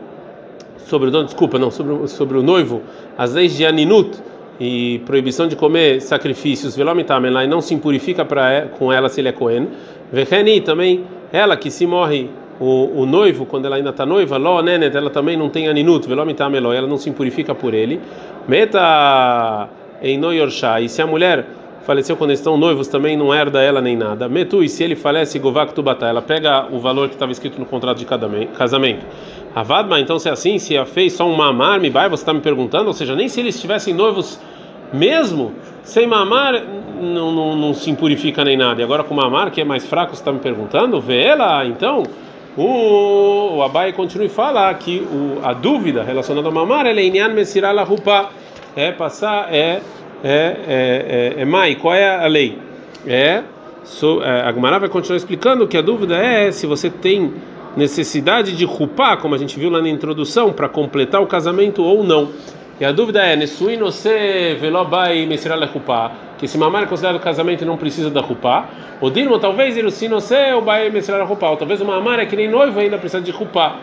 sobre 0.78 1.10
o 1.10 1.12
dono, 1.12 1.26
desculpa, 1.26 1.58
não, 1.58 1.72
sobre, 1.72 2.08
sobre 2.08 2.38
o 2.38 2.44
noivo, 2.44 2.82
as 3.18 3.34
leis 3.34 3.56
de 3.56 3.66
Aninut 3.66 4.18
e 4.60 5.02
proibição 5.06 5.48
de 5.48 5.56
comer 5.56 6.02
sacrifícios, 6.02 6.76
velomitamelá, 6.76 7.44
e 7.44 7.48
não 7.48 7.62
se 7.62 7.74
impurifica 7.74 8.24
para 8.24 8.68
com 8.78 8.92
ela 8.92 9.10
se 9.10 9.22
ele 9.22 9.30
é 9.30 9.32
Cohen. 9.32 9.68
Vecheni, 10.12 10.62
também 10.62 11.04
ela 11.32 11.58
que 11.58 11.70
se 11.70 11.86
morre 11.86 12.30
o, 12.60 13.02
o 13.02 13.06
noivo, 13.06 13.46
quando 13.46 13.66
ela 13.66 13.76
ainda 13.76 13.90
está 13.90 14.06
noiva, 14.06 14.38
Lo 14.38 14.62
Nenet, 14.62 14.96
ela 14.96 15.10
também 15.10 15.36
não 15.36 15.50
tem 15.50 15.68
Aninut, 15.68 16.08
velomitameló, 16.08 16.72
ela 16.72 16.88
não 16.88 16.98
se 16.98 17.10
impurifica 17.10 17.54
por 17.54 17.74
ele. 17.74 18.00
Meta 18.48 19.68
em 20.02 20.18
Noyorshá, 20.18 20.80
e 20.80 20.88
se 20.88 21.02
a 21.02 21.08
mulher 21.08 21.46
faleceu 21.86 22.18
quando 22.18 22.32
estão 22.32 22.58
noivos, 22.58 22.88
também 22.88 23.16
não 23.16 23.34
herda 23.34 23.62
ela 23.62 23.80
nem 23.80 23.96
nada. 23.96 24.28
Metu, 24.28 24.64
e 24.64 24.70
se 24.70 24.84
ele 24.84 24.96
falece, 24.96 25.38
Govak 25.38 25.74
Tubatá, 25.74 26.08
ela 26.08 26.22
pega 26.22 26.68
o 26.72 26.80
valor 26.80 27.08
que 27.08 27.14
estava 27.14 27.32
escrito 27.32 27.60
no 27.60 27.66
contrato 27.66 28.00
de 28.00 28.06
casamento. 28.06 29.06
Avadma, 29.56 30.02
então 30.02 30.20
se 30.20 30.28
é 30.28 30.34
assim, 30.34 30.60
se 30.60 30.78
a 30.78 30.86
fez 30.86 31.14
só 31.14 31.26
um 31.26 31.34
mamar, 31.34 31.80
me 31.80 31.90
vai, 31.90 32.10
você 32.10 32.24
está 32.24 32.34
me 32.34 32.42
perguntando, 32.42 32.88
ou 32.88 32.94
seja, 32.94 33.16
nem 33.16 33.30
se 33.30 33.40
eles 33.40 33.56
estivessem 33.56 33.94
noivos 33.94 34.38
mesmo, 34.92 35.54
sem 35.82 36.06
mamar, 36.06 36.62
não, 37.02 37.32
não, 37.32 37.56
não, 37.56 37.74
se 37.74 37.90
impurifica 37.90 38.44
nem 38.44 38.58
nada. 38.58 38.82
E 38.82 38.84
agora 38.84 39.02
com 39.02 39.16
mamar, 39.16 39.52
que 39.52 39.62
é 39.62 39.64
mais 39.64 39.86
fraco, 39.86 40.14
você 40.14 40.22
está 40.22 40.32
me 40.32 40.40
perguntando, 40.40 41.00
vê 41.00 41.24
ela, 41.24 41.66
então. 41.66 42.04
O, 42.58 43.58
o 43.58 43.64
Abai 43.64 43.92
continua 43.92 44.26
e 44.26 44.30
fala 44.30 44.74
que 44.74 45.00
o, 45.00 45.40
a 45.44 45.52
dúvida 45.52 46.04
relacionada 46.04 46.48
ao 46.48 46.54
mamar 46.54 46.86
é 46.86 47.04
Inyan 47.04 47.30
Mesiral 47.30 47.84
Rupa, 47.86 48.30
é 48.76 48.94
passar, 48.94 49.54
é, 49.54 49.82
é, 50.24 50.58
é, 50.68 51.36
é, 51.38 51.42
é 51.42 51.46
mai, 51.46 51.76
qual 51.76 51.94
é 51.94 52.16
a 52.16 52.28
lei? 52.28 52.58
É, 53.06 53.44
so, 53.84 54.22
é 54.24 54.42
a 54.42 54.54
Gemara 54.54 54.80
vai 54.80 54.90
continuar 54.90 55.18
explicando 55.18 55.68
que 55.68 55.78
a 55.78 55.82
dúvida 55.82 56.18
é 56.18 56.52
se 56.52 56.66
você 56.66 56.90
tem 56.90 57.34
necessidade 57.76 58.56
de 58.56 58.66
rupá, 58.66 59.18
como 59.18 59.36
a 59.36 59.38
gente 59.38 59.60
viu 59.60 59.70
lá 59.70 59.82
na 59.82 59.90
introdução, 59.90 60.54
para 60.54 60.70
completar 60.70 61.22
o 61.22 61.28
casamento 61.28 61.84
ou 61.84 62.04
não. 62.04 62.30
E 62.80 62.84
a 62.84 62.92
dúvida 62.92 63.22
é, 63.22 63.36
Nesui 63.36 63.78
no 63.78 63.92
se 63.92 64.56
velobai 64.60 65.26
mesiral 65.26 65.60
rupá, 65.66 66.12
que 66.38 66.48
se 66.48 66.58
mamar 66.58 66.84
é 66.84 66.86
considerado 66.86 67.20
casamento 67.20 67.64
e 67.64 67.66
não 67.66 67.78
precisa 67.78 68.10
da 68.10 68.20
rupá. 68.20 68.66
O 69.00 69.10
dirmo 69.10 69.40
talvez 69.40 69.78
irusi 69.78 70.10
no 70.10 70.20
se 70.20 70.54
o 70.54 70.62
bai 70.62 70.90
mesiral 70.90 71.26
rupá, 71.26 71.50
ou 71.50 71.58
talvez 71.58 71.80
o 71.80 71.86
mamar 71.86 72.20
é 72.20 72.26
que 72.26 72.36
nem 72.36 72.50
noivo 72.50 72.80
ainda 72.80 72.98
precisa 72.98 73.22
de 73.22 73.32
rupá. 73.32 73.78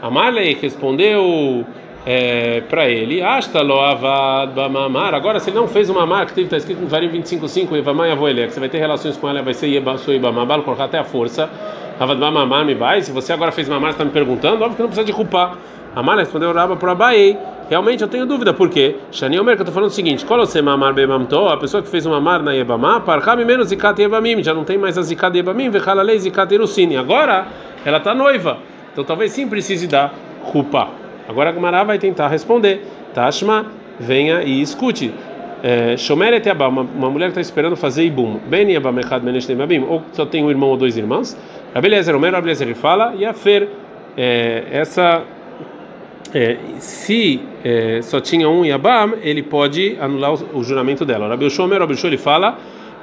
Amalei 0.00 0.56
respondeu 0.60 1.64
é, 2.06 2.60
para 2.60 2.88
ele, 2.88 3.20
Asta 3.20 3.62
loavad 3.62 4.54
mamar. 4.70 5.12
Agora, 5.12 5.40
se 5.40 5.50
ele 5.50 5.56
não 5.56 5.66
fez 5.66 5.90
uma 5.90 6.06
mamar, 6.06 6.32
que 6.32 6.40
está 6.40 6.56
escrito 6.56 6.80
no 6.80 6.86
Varim 6.86 7.08
25.5, 7.08 7.76
Evamai 7.76 8.12
avoelé, 8.12 8.46
que 8.46 8.52
você 8.52 8.60
vai 8.60 8.68
ter 8.68 8.78
relações 8.78 9.16
com 9.16 9.28
ela, 9.28 9.42
vai 9.42 9.54
ser 9.54 9.66
Yeba, 9.66 9.98
sua 9.98 10.14
Ibamabal, 10.14 10.62
colocar 10.62 10.84
até 10.84 10.98
a 10.98 11.04
força. 11.04 11.50
Ravadba 11.98 12.30
mamar 12.30 12.64
me 12.64 12.74
vai. 12.74 13.02
Se 13.02 13.10
você 13.12 13.32
agora 13.32 13.52
fez 13.52 13.68
mamar, 13.68 13.90
está 13.90 14.04
me 14.04 14.10
perguntando, 14.10 14.62
óbvio 14.62 14.76
que 14.76 14.82
não 14.82 14.88
precisa 14.88 15.06
de 15.06 15.12
culpar. 15.12 15.56
Amar 15.94 16.18
respondeu 16.18 16.52
Raba 16.52 16.76
para 16.76 16.92
Abai, 16.92 17.38
Realmente 17.68 18.00
eu 18.00 18.06
tenho 18.06 18.24
dúvida, 18.26 18.54
por 18.54 18.70
quê? 18.70 18.94
Shani 19.10 19.40
Omer, 19.40 19.56
que 19.56 19.62
eu 19.62 19.64
estou 19.64 19.74
falando 19.74 19.90
o 19.90 19.92
seguinte: 19.92 20.24
Kolose 20.24 20.62
Mamar 20.62 20.94
Bemamto, 20.94 21.48
a 21.48 21.56
pessoa 21.56 21.82
que 21.82 21.88
fez 21.88 22.06
uma 22.06 22.20
mar 22.20 22.40
na 22.40 22.52
Yebamá, 22.52 23.00
Parkami 23.00 23.44
menos 23.44 23.68
Zikat 23.68 24.00
Yebamim, 24.00 24.40
já 24.40 24.54
não 24.54 24.62
tem 24.62 24.78
mais 24.78 24.96
a 24.96 25.02
Zikat 25.02 25.36
Yebamim, 25.36 25.68
Vechalalei 25.68 26.16
Zikat 26.16 26.54
Erusini. 26.54 26.96
Agora 26.96 27.48
ela 27.84 27.98
está 27.98 28.14
noiva, 28.14 28.58
então 28.92 29.02
talvez 29.02 29.32
sim 29.32 29.48
precise 29.48 29.88
dar 29.88 30.14
Rupa. 30.44 30.88
Agora 31.28 31.50
a 31.50 31.52
Gemara 31.52 31.82
vai 31.82 31.98
tentar 31.98 32.28
responder. 32.28 32.86
Tashma, 33.12 33.66
venha 33.98 34.42
e 34.44 34.62
escute. 34.62 35.12
É, 35.60 35.96
Shomeret 35.96 36.46
Yabá, 36.46 36.68
uma 36.68 37.10
mulher 37.10 37.26
que 37.26 37.30
está 37.30 37.40
esperando 37.40 37.74
fazer 37.74 38.04
Ibum. 38.04 38.38
Ben 38.46 38.70
Yabam 38.70 38.96
Echad 39.00 39.24
Menesh 39.24 39.48
ou 39.88 40.02
só 40.12 40.24
tem 40.24 40.44
um 40.44 40.50
irmão 40.50 40.68
ou 40.68 40.76
dois 40.76 40.96
irmãos. 40.96 41.36
Rabelezer, 41.76 42.16
Omer, 42.16 42.32
Rabelezer, 42.32 42.66
ele 42.66 42.74
fala, 42.74 43.14
e 43.18 43.26
a 43.26 43.34
Fer, 43.34 43.68
é, 44.16 44.64
essa 44.70 45.22
é, 46.32 46.56
se 46.78 47.38
é, 47.62 48.00
só 48.00 48.18
tinha 48.18 48.48
um 48.48 48.64
Yabam, 48.64 49.12
ele 49.22 49.42
pode 49.42 49.94
anular 50.00 50.32
o, 50.32 50.60
o 50.60 50.64
juramento 50.64 51.04
dela. 51.04 51.28
Rabi 51.28 51.50
Shomer, 51.50 51.78
Rabi 51.78 51.94
ele 52.02 52.16
fala, 52.16 52.56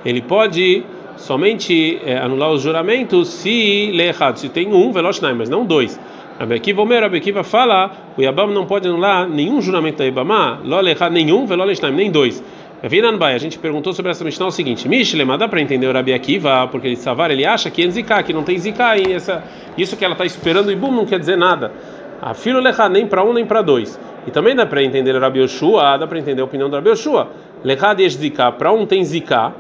ele 0.04 0.24
pode 0.24 0.84
somente 1.18 2.02
é, 2.04 2.18
anular 2.18 2.50
os 2.50 2.64
juramentos 2.64 3.28
se 3.30 3.92
lê 3.94 4.08
errado, 4.08 4.38
se 4.38 4.50
tem 4.50 4.74
um 4.74 4.92
Veloshnai, 4.92 5.36
mas 5.36 5.52
não 5.52 5.64
dois. 5.64 6.00
Rabi 6.40 6.56
Akiva 6.56 6.82
Omer, 6.82 7.04
Rabi 7.04 7.18
Akiva 7.18 7.44
fala, 7.44 7.92
o 8.18 8.24
Yabam 8.24 8.52
não 8.52 8.66
pode 8.66 8.88
anular 8.88 9.30
nenhum 9.30 9.62
juramento 9.62 10.00
da 10.00 10.08
Ibama, 10.08 10.60
lo 10.64 10.80
errado 10.88 11.12
nenhum, 11.12 11.46
Veloshnai, 11.46 11.92
nem 11.92 12.10
dois. 12.10 12.44
A 12.86 13.38
gente 13.38 13.58
perguntou 13.60 13.94
sobre 13.94 14.12
essa 14.12 14.26
Mishnah 14.26 14.48
o 14.48 14.52
seguinte: 14.52 14.90
Mishlema, 14.90 15.38
dá 15.38 15.48
para 15.48 15.62
entender 15.62 15.88
o 15.88 15.94
Rabi 15.94 16.14
Akiva, 16.14 16.68
porque 16.68 16.88
ele 16.88 16.98
Savar, 16.98 17.32
ele 17.32 17.46
acha 17.46 17.72
que 17.72 17.82
é 17.82 17.90
Zika, 17.90 18.22
que 18.22 18.34
não 18.34 18.44
tem 18.44 18.58
Zika, 18.58 18.98
e 18.98 19.14
essa, 19.14 19.42
isso 19.78 19.96
que 19.96 20.04
ela 20.04 20.12
está 20.12 20.26
esperando 20.26 20.70
e 20.70 20.76
bum, 20.76 20.92
não 20.92 21.06
quer 21.06 21.18
dizer 21.18 21.38
nada. 21.38 21.72
A 22.22 22.34
filo 22.34 22.60
lecha 22.60 22.90
nem 22.90 23.08
para 23.08 23.24
um 23.24 23.32
nem 23.32 23.46
para 23.46 23.62
dois. 23.62 23.98
E 24.28 24.32
também 24.32 24.54
dá 24.54 24.66
para 24.66 24.84
entender 24.84 25.18
Rabi 25.18 25.40
Yoshua, 25.40 25.98
dá 25.98 26.06
para 26.06 26.20
entender 26.20 26.42
a 26.42 26.44
opinião 26.44 26.70
do 26.70 26.76
Rabi 26.76 26.90
Yoshua. 26.90 27.30
Lecha 27.64 27.94
de 27.94 28.10
zika, 28.10 28.52
para 28.52 28.74
um 28.74 28.86
tem 28.86 29.02
zika, 29.06 29.54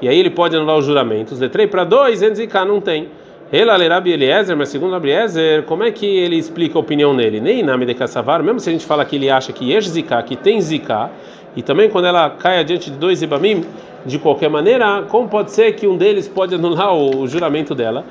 e 0.00 0.08
aí 0.08 0.16
ele 0.16 0.30
pode 0.30 0.54
anular 0.54 0.76
os 0.76 0.84
juramentos. 0.84 1.40
De 1.40 1.48
três 1.48 1.68
para 1.68 1.82
dois, 1.82 2.22
em 2.22 2.32
zika 2.32 2.64
não 2.64 2.80
tem. 2.80 3.08
Lê 3.50 3.88
Rabi 3.88 4.12
Eliezer, 4.12 4.56
mas 4.56 4.68
segundo 4.68 4.92
Rabi 4.92 5.10
Eliezer, 5.10 5.64
como 5.64 5.82
é 5.82 5.90
que 5.90 6.06
ele 6.06 6.36
explica 6.36 6.78
a 6.78 6.80
opinião 6.80 7.12
nele? 7.12 7.40
Nem 7.40 7.64
nome 7.64 7.86
de 7.86 7.94
Kassavar, 7.94 8.40
mesmo 8.40 8.60
se 8.60 8.68
a 8.68 8.72
gente 8.72 8.86
fala 8.86 9.04
que 9.04 9.16
ele 9.16 9.30
acha 9.30 9.52
que 9.52 9.72
Yesh 9.72 9.88
Zika, 9.88 10.22
que 10.22 10.36
tem 10.36 10.60
Zika, 10.60 11.10
e 11.56 11.62
também 11.62 11.88
quando 11.88 12.06
ela 12.06 12.30
cai 12.30 12.58
adiante 12.58 12.90
de 12.90 12.96
dois 12.96 13.22
Ibamim, 13.22 13.64
de 14.06 14.18
qualquer 14.18 14.48
maneira, 14.48 15.04
como 15.08 15.28
pode 15.28 15.50
ser 15.50 15.72
que 15.72 15.86
um 15.86 15.96
deles 15.96 16.28
pode 16.28 16.54
anular 16.54 16.94
o, 16.94 17.26
juramento 17.26 17.74
dela? 17.74 18.04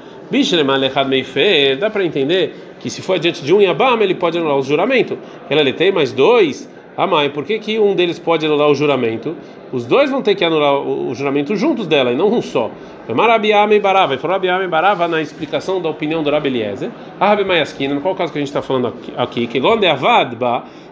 Dá 1.79 1.89
para 1.89 2.03
entender 2.03 2.75
que 2.79 2.89
se 2.89 3.01
for 3.01 3.15
adiante 3.15 3.43
de 3.43 3.53
um 3.53 3.61
Yabam, 3.61 4.01
ele 4.01 4.13
pode 4.13 4.37
anular 4.37 4.57
o 4.57 4.61
juramento. 4.61 5.17
Ela 5.49 5.61
ele 5.61 5.73
tem 5.73 5.91
mais 5.91 6.11
dois. 6.11 6.69
Ah, 6.95 7.05
mãe, 7.05 7.29
por 7.29 7.45
que, 7.45 7.59
que 7.59 7.79
um 7.79 7.95
deles 7.95 8.17
pode 8.17 8.45
anular 8.45 8.69
o 8.69 8.75
juramento? 8.75 9.35
Os 9.71 9.85
dois 9.85 10.09
vão 10.09 10.21
ter 10.21 10.35
que 10.35 10.43
anular 10.43 10.79
o, 10.79 11.13
juramento 11.13 11.55
juntos 11.55 11.85
dela, 11.85 12.11
e 12.11 12.15
não 12.15 12.27
um 12.27 12.41
só. 12.41 12.71
Marabiame 13.07 13.79
Barava, 13.79 14.15
e 14.15 14.17
falou 14.17 14.35
Rabiame 14.35 14.67
Barava 14.67 15.07
na 15.07 15.21
explicação 15.21 15.79
da 15.79 15.89
opinião 15.89 16.23
do 16.23 16.31
Rabi 16.31 16.49
Eliezer. 16.49 16.89
Ah, 17.19 17.27
Rabi 17.27 17.45
Mayaskina, 17.45 17.93
no 17.93 18.01
qual 18.01 18.15
caso 18.15 18.31
que 18.31 18.39
a 18.39 18.41
gente 18.41 18.49
está 18.49 18.61
falando 18.61 18.93
aqui? 19.15 19.47
Que 19.47 19.61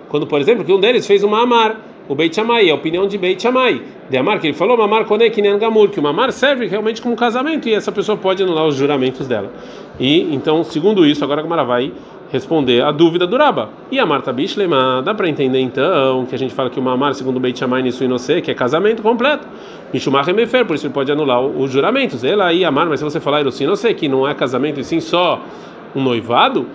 quando, 0.07 0.27
por 0.27 0.39
exemplo, 0.39 0.63
que 0.63 0.71
um 0.71 0.79
deles 0.79 1.05
fez 1.07 1.23
uma 1.23 1.41
Amar 1.41 1.75
o 2.07 2.15
Beit 2.15 2.35
Shammai, 2.35 2.69
a 2.69 2.75
opinião 2.75 3.07
de 3.07 3.17
Beit 3.17 3.41
Shammai. 3.41 3.81
De 4.09 4.17
Amar, 4.17 4.39
que 4.39 4.47
ele 4.47 4.53
falou, 4.53 4.77
Mamar 4.77 5.05
Konek 5.05 5.41
Gamur, 5.57 5.89
que 5.89 5.99
o 5.99 6.03
Mamar 6.03 6.31
serve 6.31 6.67
realmente 6.67 7.01
como 7.01 7.15
casamento 7.15 7.67
e 7.67 7.73
essa 7.73 7.91
pessoa 7.91 8.15
pode 8.15 8.43
anular 8.43 8.67
os 8.67 8.75
juramentos 8.75 9.27
dela. 9.27 9.51
E 9.99 10.33
então, 10.33 10.63
segundo 10.63 11.05
isso, 11.05 11.23
agora 11.23 11.41
a 11.41 11.43
Gamara 11.43 11.63
vai 11.63 11.91
responder 12.31 12.83
a 12.83 12.91
dúvida 12.91 13.25
do 13.25 13.35
Raba. 13.35 13.69
E 13.91 13.99
a 13.99 14.05
Marta 14.05 14.31
Bishlema, 14.31 15.01
dá 15.03 15.13
para 15.15 15.27
entender 15.27 15.59
então 15.59 16.25
que 16.25 16.35
a 16.35 16.37
gente 16.37 16.53
fala 16.53 16.69
que 16.69 16.79
o 16.79 16.83
Mamar, 16.83 17.15
segundo 17.15 17.39
Beit 17.39 17.57
Shammai, 17.57 17.81
nisso 17.81 18.03
e 18.03 18.07
você, 18.07 18.41
que 18.41 18.51
é 18.51 18.53
casamento 18.53 19.01
completo. 19.01 19.47
Mishumar 19.91 20.23
Remefer, 20.25 20.65
por 20.65 20.75
isso 20.75 20.85
ele 20.85 20.93
pode 20.93 21.11
anular 21.11 21.41
os 21.41 21.71
juramentos. 21.71 22.23
Ela 22.23 22.45
aí, 22.45 22.63
Amar, 22.63 22.87
mas 22.87 22.99
se 22.99 23.03
você 23.03 23.19
falar 23.19 23.41
Irosin, 23.41 23.65
não 23.65 23.75
sei 23.75 23.93
que 23.93 24.07
não 24.07 24.27
é 24.27 24.33
casamento 24.33 24.79
e 24.79 24.83
sim 24.83 24.99
só 24.99 25.41
um 25.95 26.03
noivado, 26.03 26.67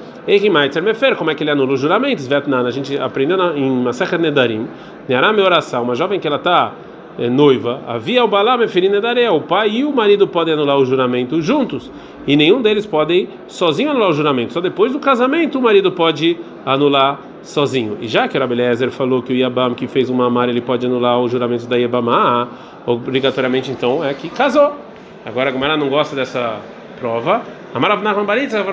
como 1.17 1.31
é 1.31 1.35
que 1.35 1.43
ele 1.43 1.51
anula 1.51 1.75
os 1.75 1.81
juramentos? 1.81 2.29
A 2.33 2.71
gente 2.71 2.99
aprendeu 2.99 3.39
em 3.57 3.71
Masechet 3.83 4.21
Nedarim, 4.21 4.67
Nearame 5.09 5.41
oração, 5.43 5.83
uma 5.83 5.95
jovem 5.95 6.19
que 6.19 6.27
ela 6.27 6.37
está 6.37 6.73
é, 7.19 7.29
noiva, 7.29 7.81
havia 7.87 8.25
o 8.25 8.29
Balá 8.29 8.57
Meferin 8.57 8.89
Nedaré, 8.89 9.31
o 9.31 9.41
pai 9.41 9.71
e 9.71 9.85
o 9.85 9.93
marido 9.93 10.27
podem 10.27 10.55
anular 10.55 10.79
o 10.79 10.85
juramento 10.85 11.43
juntos, 11.43 11.91
e 12.27 12.37
nenhum 12.37 12.63
deles 12.63 12.87
pode 12.87 13.29
sozinho 13.47 13.91
anular 13.91 14.11
o 14.11 14.13
juramento, 14.13 14.53
só 14.53 14.61
depois 14.61 14.93
do 14.93 14.99
casamento 14.99 15.59
o 15.59 15.63
marido 15.63 15.93
pode 15.93 16.39
anular 16.65 17.21
sozinho. 17.43 17.99
E 18.01 18.09
já 18.09 18.29
que 18.29 18.37
o 18.37 18.41
Rabelezer 18.41 18.91
falou 18.91 19.23
que 19.23 19.33
o 19.33 19.37
Yabam 19.37 19.75
que 19.75 19.87
fez 19.87 20.09
uma 20.09 20.27
amar 20.27 20.49
ele 20.49 20.61
pode 20.61 20.87
anular 20.87 21.21
o 21.21 21.29
juramento 21.29 21.67
da 21.67 21.77
Yabamá, 21.77 22.49
obrigatoriamente 22.87 23.71
então 23.71 24.05
é 24.05 24.15
que 24.15 24.29
casou. 24.29 24.77
Agora 25.25 25.51
a 25.51 25.53
Gomara 25.53 25.77
não 25.77 25.89
gosta 25.89 26.17
dessa 26.17 26.59
prova. 26.99 27.43
Amarav 27.73 28.03
Nachman 28.03 28.25
Baritza, 28.25 28.65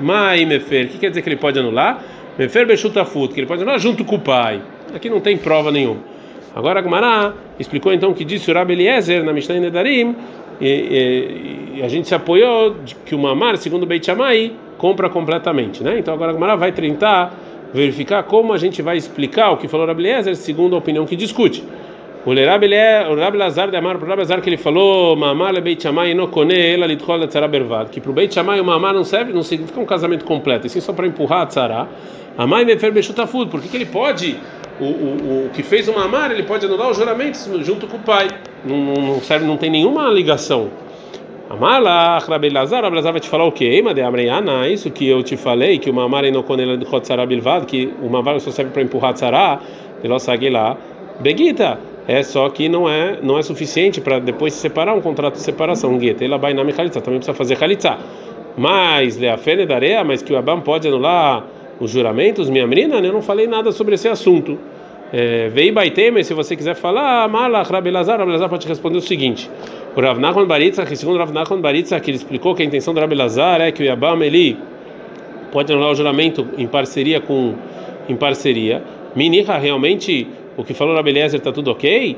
Mai 0.00 0.46
Mefer. 0.46 0.86
O 0.86 0.88
que 0.88 0.98
quer 0.98 1.10
dizer 1.10 1.20
que 1.20 1.28
ele 1.28 1.36
pode 1.36 1.58
anular? 1.58 2.02
Mefer 2.38 2.66
Bechutafut, 2.66 3.34
que 3.34 3.40
ele 3.40 3.46
pode 3.46 3.62
anular 3.62 3.78
junto 3.78 4.04
com 4.04 4.16
o 4.16 4.18
pai. 4.18 4.62
Aqui 4.94 5.10
não 5.10 5.20
tem 5.20 5.36
prova 5.36 5.70
nenhuma. 5.70 6.00
Agora 6.54 6.80
a 6.80 6.82
Gmará 6.82 7.34
explicou 7.58 7.92
então 7.92 8.14
que 8.14 8.24
disse 8.24 8.50
o 8.50 8.54
Rabi 8.54 8.72
Eliezer 8.72 9.22
na 9.22 9.32
Mishnah 9.32 9.60
Nedarim, 9.60 10.16
e, 10.60 10.66
e, 10.66 11.78
e, 11.78 11.82
a 11.82 11.88
gente 11.88 12.08
se 12.08 12.14
apoiou 12.14 12.74
de 12.84 12.94
que 12.94 13.14
o 13.14 13.18
Mamar, 13.18 13.56
segundo 13.56 13.86
Beit 13.86 14.04
Shammai, 14.04 14.52
compra 14.76 15.08
completamente, 15.08 15.82
né? 15.82 15.98
Então 15.98 16.12
agora 16.12 16.32
a 16.32 16.34
Gmará 16.34 16.56
vai 16.56 16.72
tentar 16.72 17.34
verificar 17.72 18.22
como 18.24 18.52
a 18.52 18.58
gente 18.58 18.82
vai 18.82 18.96
explicar 18.96 19.52
o 19.52 19.56
que 19.56 19.68
falou 19.68 19.86
Rabi 19.86 20.02
Eliezer 20.02 20.36
segundo 20.36 20.74
a 20.74 20.78
opinião 20.78 21.06
que 21.06 21.16
discute. 21.16 21.62
O 22.26 22.34
Rabi 22.34 23.38
Lazar 23.38 23.70
de 23.70 23.78
Amar, 23.78 23.96
o 23.96 24.00
Rabi 24.00 24.20
Lazar 24.20 24.42
que 24.42 24.50
ele 24.50 24.58
falou, 24.58 25.16
Mamar 25.16 25.54
le 25.54 25.62
Beit 25.62 25.82
Shammai 25.82 26.12
no 26.12 26.28
kone 26.28 26.74
ela 26.74 26.86
lidchol 26.86 27.26
tzara 27.26 27.48
bervad, 27.48 27.88
que 27.88 27.98
para 27.98 28.10
o 28.10 28.12
Beit 28.12 28.34
Shammai 28.34 28.60
o 28.60 28.64
Mamar 28.64 28.92
não 28.92 29.04
serve, 29.04 29.32
não 29.32 29.42
significa 29.42 29.80
um 29.80 29.86
casamento 29.86 30.26
completo, 30.26 30.66
e 30.66 30.70
sim 30.70 30.82
só 30.82 30.92
para 30.92 31.06
empurrar 31.06 31.40
a 31.40 31.46
tzara. 31.46 31.88
Amai 32.36 32.66
mefer 32.66 32.92
bechutafud, 32.92 33.50
por 33.50 33.62
que 33.62 33.74
ele 33.74 33.86
pode, 33.86 34.36
o, 34.78 34.84
o, 34.84 35.46
o 35.46 35.50
que 35.54 35.62
fez 35.62 35.88
o 35.88 35.94
Mamar, 35.94 36.30
ele 36.30 36.42
pode 36.42 36.66
anular 36.66 36.90
os 36.90 36.98
juramentos 36.98 37.48
junto 37.64 37.86
com 37.86 37.96
o 37.96 38.00
pai, 38.00 38.28
não, 38.66 38.76
não 38.76 39.20
serve, 39.22 39.46
não 39.46 39.56
tem 39.56 39.70
nenhuma 39.70 40.10
ligação. 40.10 40.68
Amalach, 41.48 42.28
Rabi 42.28 42.50
Lazar, 42.50 42.82
Rabi 42.82 42.96
Lazar 42.96 43.12
vai 43.12 43.20
te 43.22 43.30
falar 43.30 43.46
o 43.46 43.52
quê? 43.52 43.64
Ema 43.64 43.94
de 43.94 44.02
Amreiana, 44.02 44.68
isso 44.68 44.90
que 44.90 45.08
eu 45.08 45.22
te 45.22 45.38
falei, 45.38 45.78
que 45.78 45.88
o 45.88 45.94
Mamar 45.94 46.30
no 46.30 46.42
kone 46.42 46.64
ela 46.64 46.74
lidchol 46.74 47.00
tzara 47.00 47.24
bervad, 47.24 47.64
que 47.64 47.94
o 48.02 48.10
Mamar 48.10 48.38
só 48.40 48.50
serve 48.50 48.72
para 48.72 48.82
empurrar 48.82 49.12
a 49.12 49.14
tzara, 49.14 49.60
de 50.02 50.08
lo 50.08 50.18
lá, 50.52 50.76
Begita 51.20 51.89
é 52.08 52.22
só 52.22 52.48
que 52.48 52.68
não 52.68 52.88
é 52.88 53.18
não 53.22 53.38
é 53.38 53.42
suficiente 53.42 54.00
para 54.00 54.18
depois 54.18 54.54
se 54.54 54.60
separar 54.60 54.94
um 54.94 55.00
contrato 55.00 55.34
de 55.34 55.42
separação. 55.42 55.96
Gueta, 55.98 56.24
ela 56.24 56.38
vai 56.38 56.54
na 56.54 56.64
khalitza, 56.64 57.00
também 57.00 57.18
precisa 57.18 57.36
fazer 57.36 57.56
khalitza. 57.56 57.98
Mas 58.56 59.16
leafene 59.16 59.66
da 59.66 59.76
areia, 59.76 60.04
mas 60.04 60.22
que 60.22 60.32
o 60.32 60.36
Abam 60.36 60.60
pode 60.60 60.88
anular 60.88 61.44
os 61.80 61.90
juramentos, 61.90 62.50
minha 62.50 62.66
menina, 62.66 62.98
eu 62.98 63.12
não 63.12 63.22
falei 63.22 63.46
nada 63.46 63.72
sobre 63.72 63.94
esse 63.94 64.06
assunto. 64.06 64.58
É, 65.12 65.48
Vei 65.48 65.72
Baiteme, 65.72 66.22
se 66.22 66.34
você 66.34 66.54
quiser 66.54 66.74
falar, 66.74 67.26
Malach 67.28 67.72
Rabelazar, 67.72 68.18
Rabelazar 68.18 68.48
pode 68.48 68.68
responder 68.68 68.98
o 68.98 69.00
seguinte: 69.00 69.50
o 69.96 70.00
Rav 70.00 70.20
Nachman 70.20 70.46
segundo 70.94 71.18
Rav 71.18 71.32
Nachman 71.32 71.62
ele 71.66 72.16
explicou 72.16 72.54
que 72.54 72.62
a 72.62 72.66
intenção 72.66 72.94
do 72.94 73.00
Rabelazar 73.00 73.60
é 73.60 73.72
que 73.72 73.82
o 73.82 73.86
Yabam 73.86 74.22
ele 74.22 74.56
pode 75.50 75.72
anular 75.72 75.90
o 75.90 75.94
juramento 75.94 76.46
em 76.56 76.66
parceria 76.66 77.20
com 77.20 77.54
em 78.08 78.16
parceria. 78.16 78.82
Minicha 79.16 79.56
realmente 79.56 80.28
o 80.60 80.64
que 80.64 80.74
falou 80.74 80.94
Rabi 80.94 81.10
Eliezer 81.10 81.38
está 81.38 81.52
tudo 81.52 81.70
ok? 81.70 82.16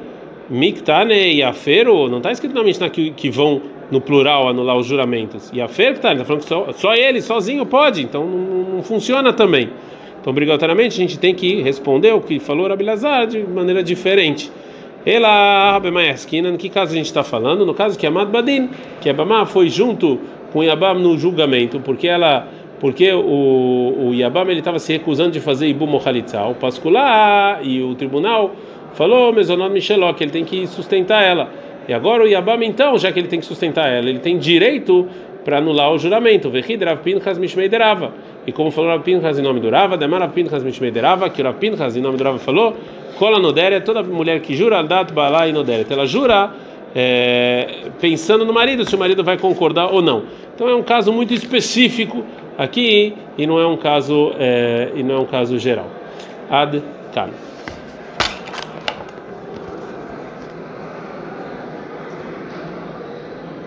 Miktane 0.50 1.34
e 1.34 1.42
Afero, 1.42 2.08
não 2.08 2.18
está 2.18 2.32
escrito 2.32 2.54
na 2.54 2.62
Mishnah 2.62 2.90
que, 2.90 3.10
que 3.12 3.30
vão 3.30 3.62
no 3.90 4.00
plural 4.00 4.48
anular 4.48 4.76
os 4.76 4.86
juramentos. 4.86 5.50
E 5.52 5.60
Afer 5.60 5.92
está 5.92 6.14
tá 6.14 6.24
falando 6.24 6.42
que 6.42 6.48
só, 6.48 6.72
só 6.72 6.94
ele 6.94 7.22
sozinho 7.22 7.64
pode, 7.64 8.02
então 8.02 8.26
não, 8.26 8.76
não, 8.76 8.82
funciona 8.82 9.32
também. 9.32 9.70
Então, 10.20 10.30
obrigatoriamente, 10.30 10.94
a 10.94 11.02
gente 11.02 11.18
tem 11.18 11.34
que 11.34 11.62
responder 11.62 12.12
o 12.12 12.20
que 12.20 12.38
falou 12.38 12.68
Rabi 12.68 12.84
Lazar 12.84 13.26
de 13.26 13.42
maneira 13.42 13.82
diferente. 13.82 14.50
Ela, 15.04 15.80
Esquina, 16.14 16.50
no 16.50 16.56
que 16.56 16.68
caso 16.68 16.92
a 16.92 16.96
gente 16.96 17.06
está 17.06 17.24
falando? 17.24 17.66
No 17.66 17.74
caso 17.74 17.98
que 17.98 18.06
Amad 18.06 18.30
Badin, 18.30 18.70
que 19.00 19.10
Abamá 19.10 19.44
foi 19.46 19.68
junto 19.68 20.20
com 20.52 20.62
Yabam 20.62 20.98
no 21.00 21.18
julgamento, 21.18 21.80
porque 21.80 22.06
ela 22.06 22.46
porque 22.82 23.12
o, 23.12 24.08
o 24.08 24.12
Yabam 24.12 24.50
estava 24.50 24.80
se 24.80 24.92
recusando 24.92 25.30
de 25.30 25.38
fazer 25.38 25.68
Ibu 25.68 25.86
Mohalitza. 25.86 26.42
O 26.42 26.56
Pascular 26.56 27.60
e 27.62 27.80
o 27.80 27.94
tribunal 27.94 28.56
falou 28.94 29.32
Mesonot 29.32 29.72
Micheló, 29.72 30.12
que 30.14 30.24
ele 30.24 30.32
tem 30.32 30.44
que 30.44 30.66
sustentar 30.66 31.22
ela. 31.22 31.48
E 31.86 31.94
agora 31.94 32.24
o 32.24 32.26
Yabam, 32.26 32.60
então, 32.64 32.98
já 32.98 33.12
que 33.12 33.20
ele 33.20 33.28
tem 33.28 33.38
que 33.38 33.46
sustentar 33.46 33.88
ela, 33.88 34.10
ele 34.10 34.18
tem 34.18 34.36
direito 34.36 35.06
para 35.44 35.58
anular 35.58 35.92
o 35.92 35.98
juramento. 35.98 36.50
Vehid 36.50 36.82
Rav 36.82 36.98
Pinchas 37.02 37.38
Mishmei 37.38 37.68
Derava. 37.68 38.14
E 38.44 38.50
como 38.50 38.72
falou 38.72 38.90
Rav 38.90 39.04
Pinchas 39.04 39.38
em 39.38 39.42
nome 39.42 39.60
do 39.60 39.70
Rava, 39.70 39.96
Demar 39.96 40.20
Rav 40.20 40.32
Pinchas 40.32 40.64
Mishmei 40.64 40.90
Derava, 40.90 41.30
que 41.30 41.40
Rav 41.40 41.58
Pinchas 41.58 41.96
em 41.96 42.00
nome 42.00 42.18
do 42.18 42.24
Rava 42.24 42.40
falou, 42.40 42.74
Kola 43.16 43.38
Noderet, 43.38 43.84
toda 43.84 44.02
mulher 44.02 44.40
que 44.40 44.56
jura, 44.56 44.78
Aldat 44.78 45.12
Balá 45.12 45.46
e 45.46 45.52
Noderet. 45.52 45.86
Ela 45.88 46.04
jura 46.04 46.52
é, 46.96 47.68
pensando 48.00 48.44
no 48.44 48.52
marido, 48.52 48.84
se 48.84 48.96
o 48.96 48.98
marido 48.98 49.22
vai 49.22 49.38
concordar 49.38 49.86
ou 49.92 50.02
não. 50.02 50.24
Então 50.52 50.68
é 50.68 50.74
um 50.74 50.82
caso 50.82 51.12
muito 51.12 51.32
específico 51.32 52.24
aqui 52.58 53.14
e 53.38 53.46
não 53.46 53.58
é 53.58 53.66
um 53.66 53.76
caso 53.76 54.32
é, 54.38 54.92
e 54.94 55.02
não 55.02 55.16
é 55.16 55.18
um 55.18 55.26
caso 55.26 55.58
geral. 55.58 55.86
Ad 56.50 56.82
Kan. 57.14 57.30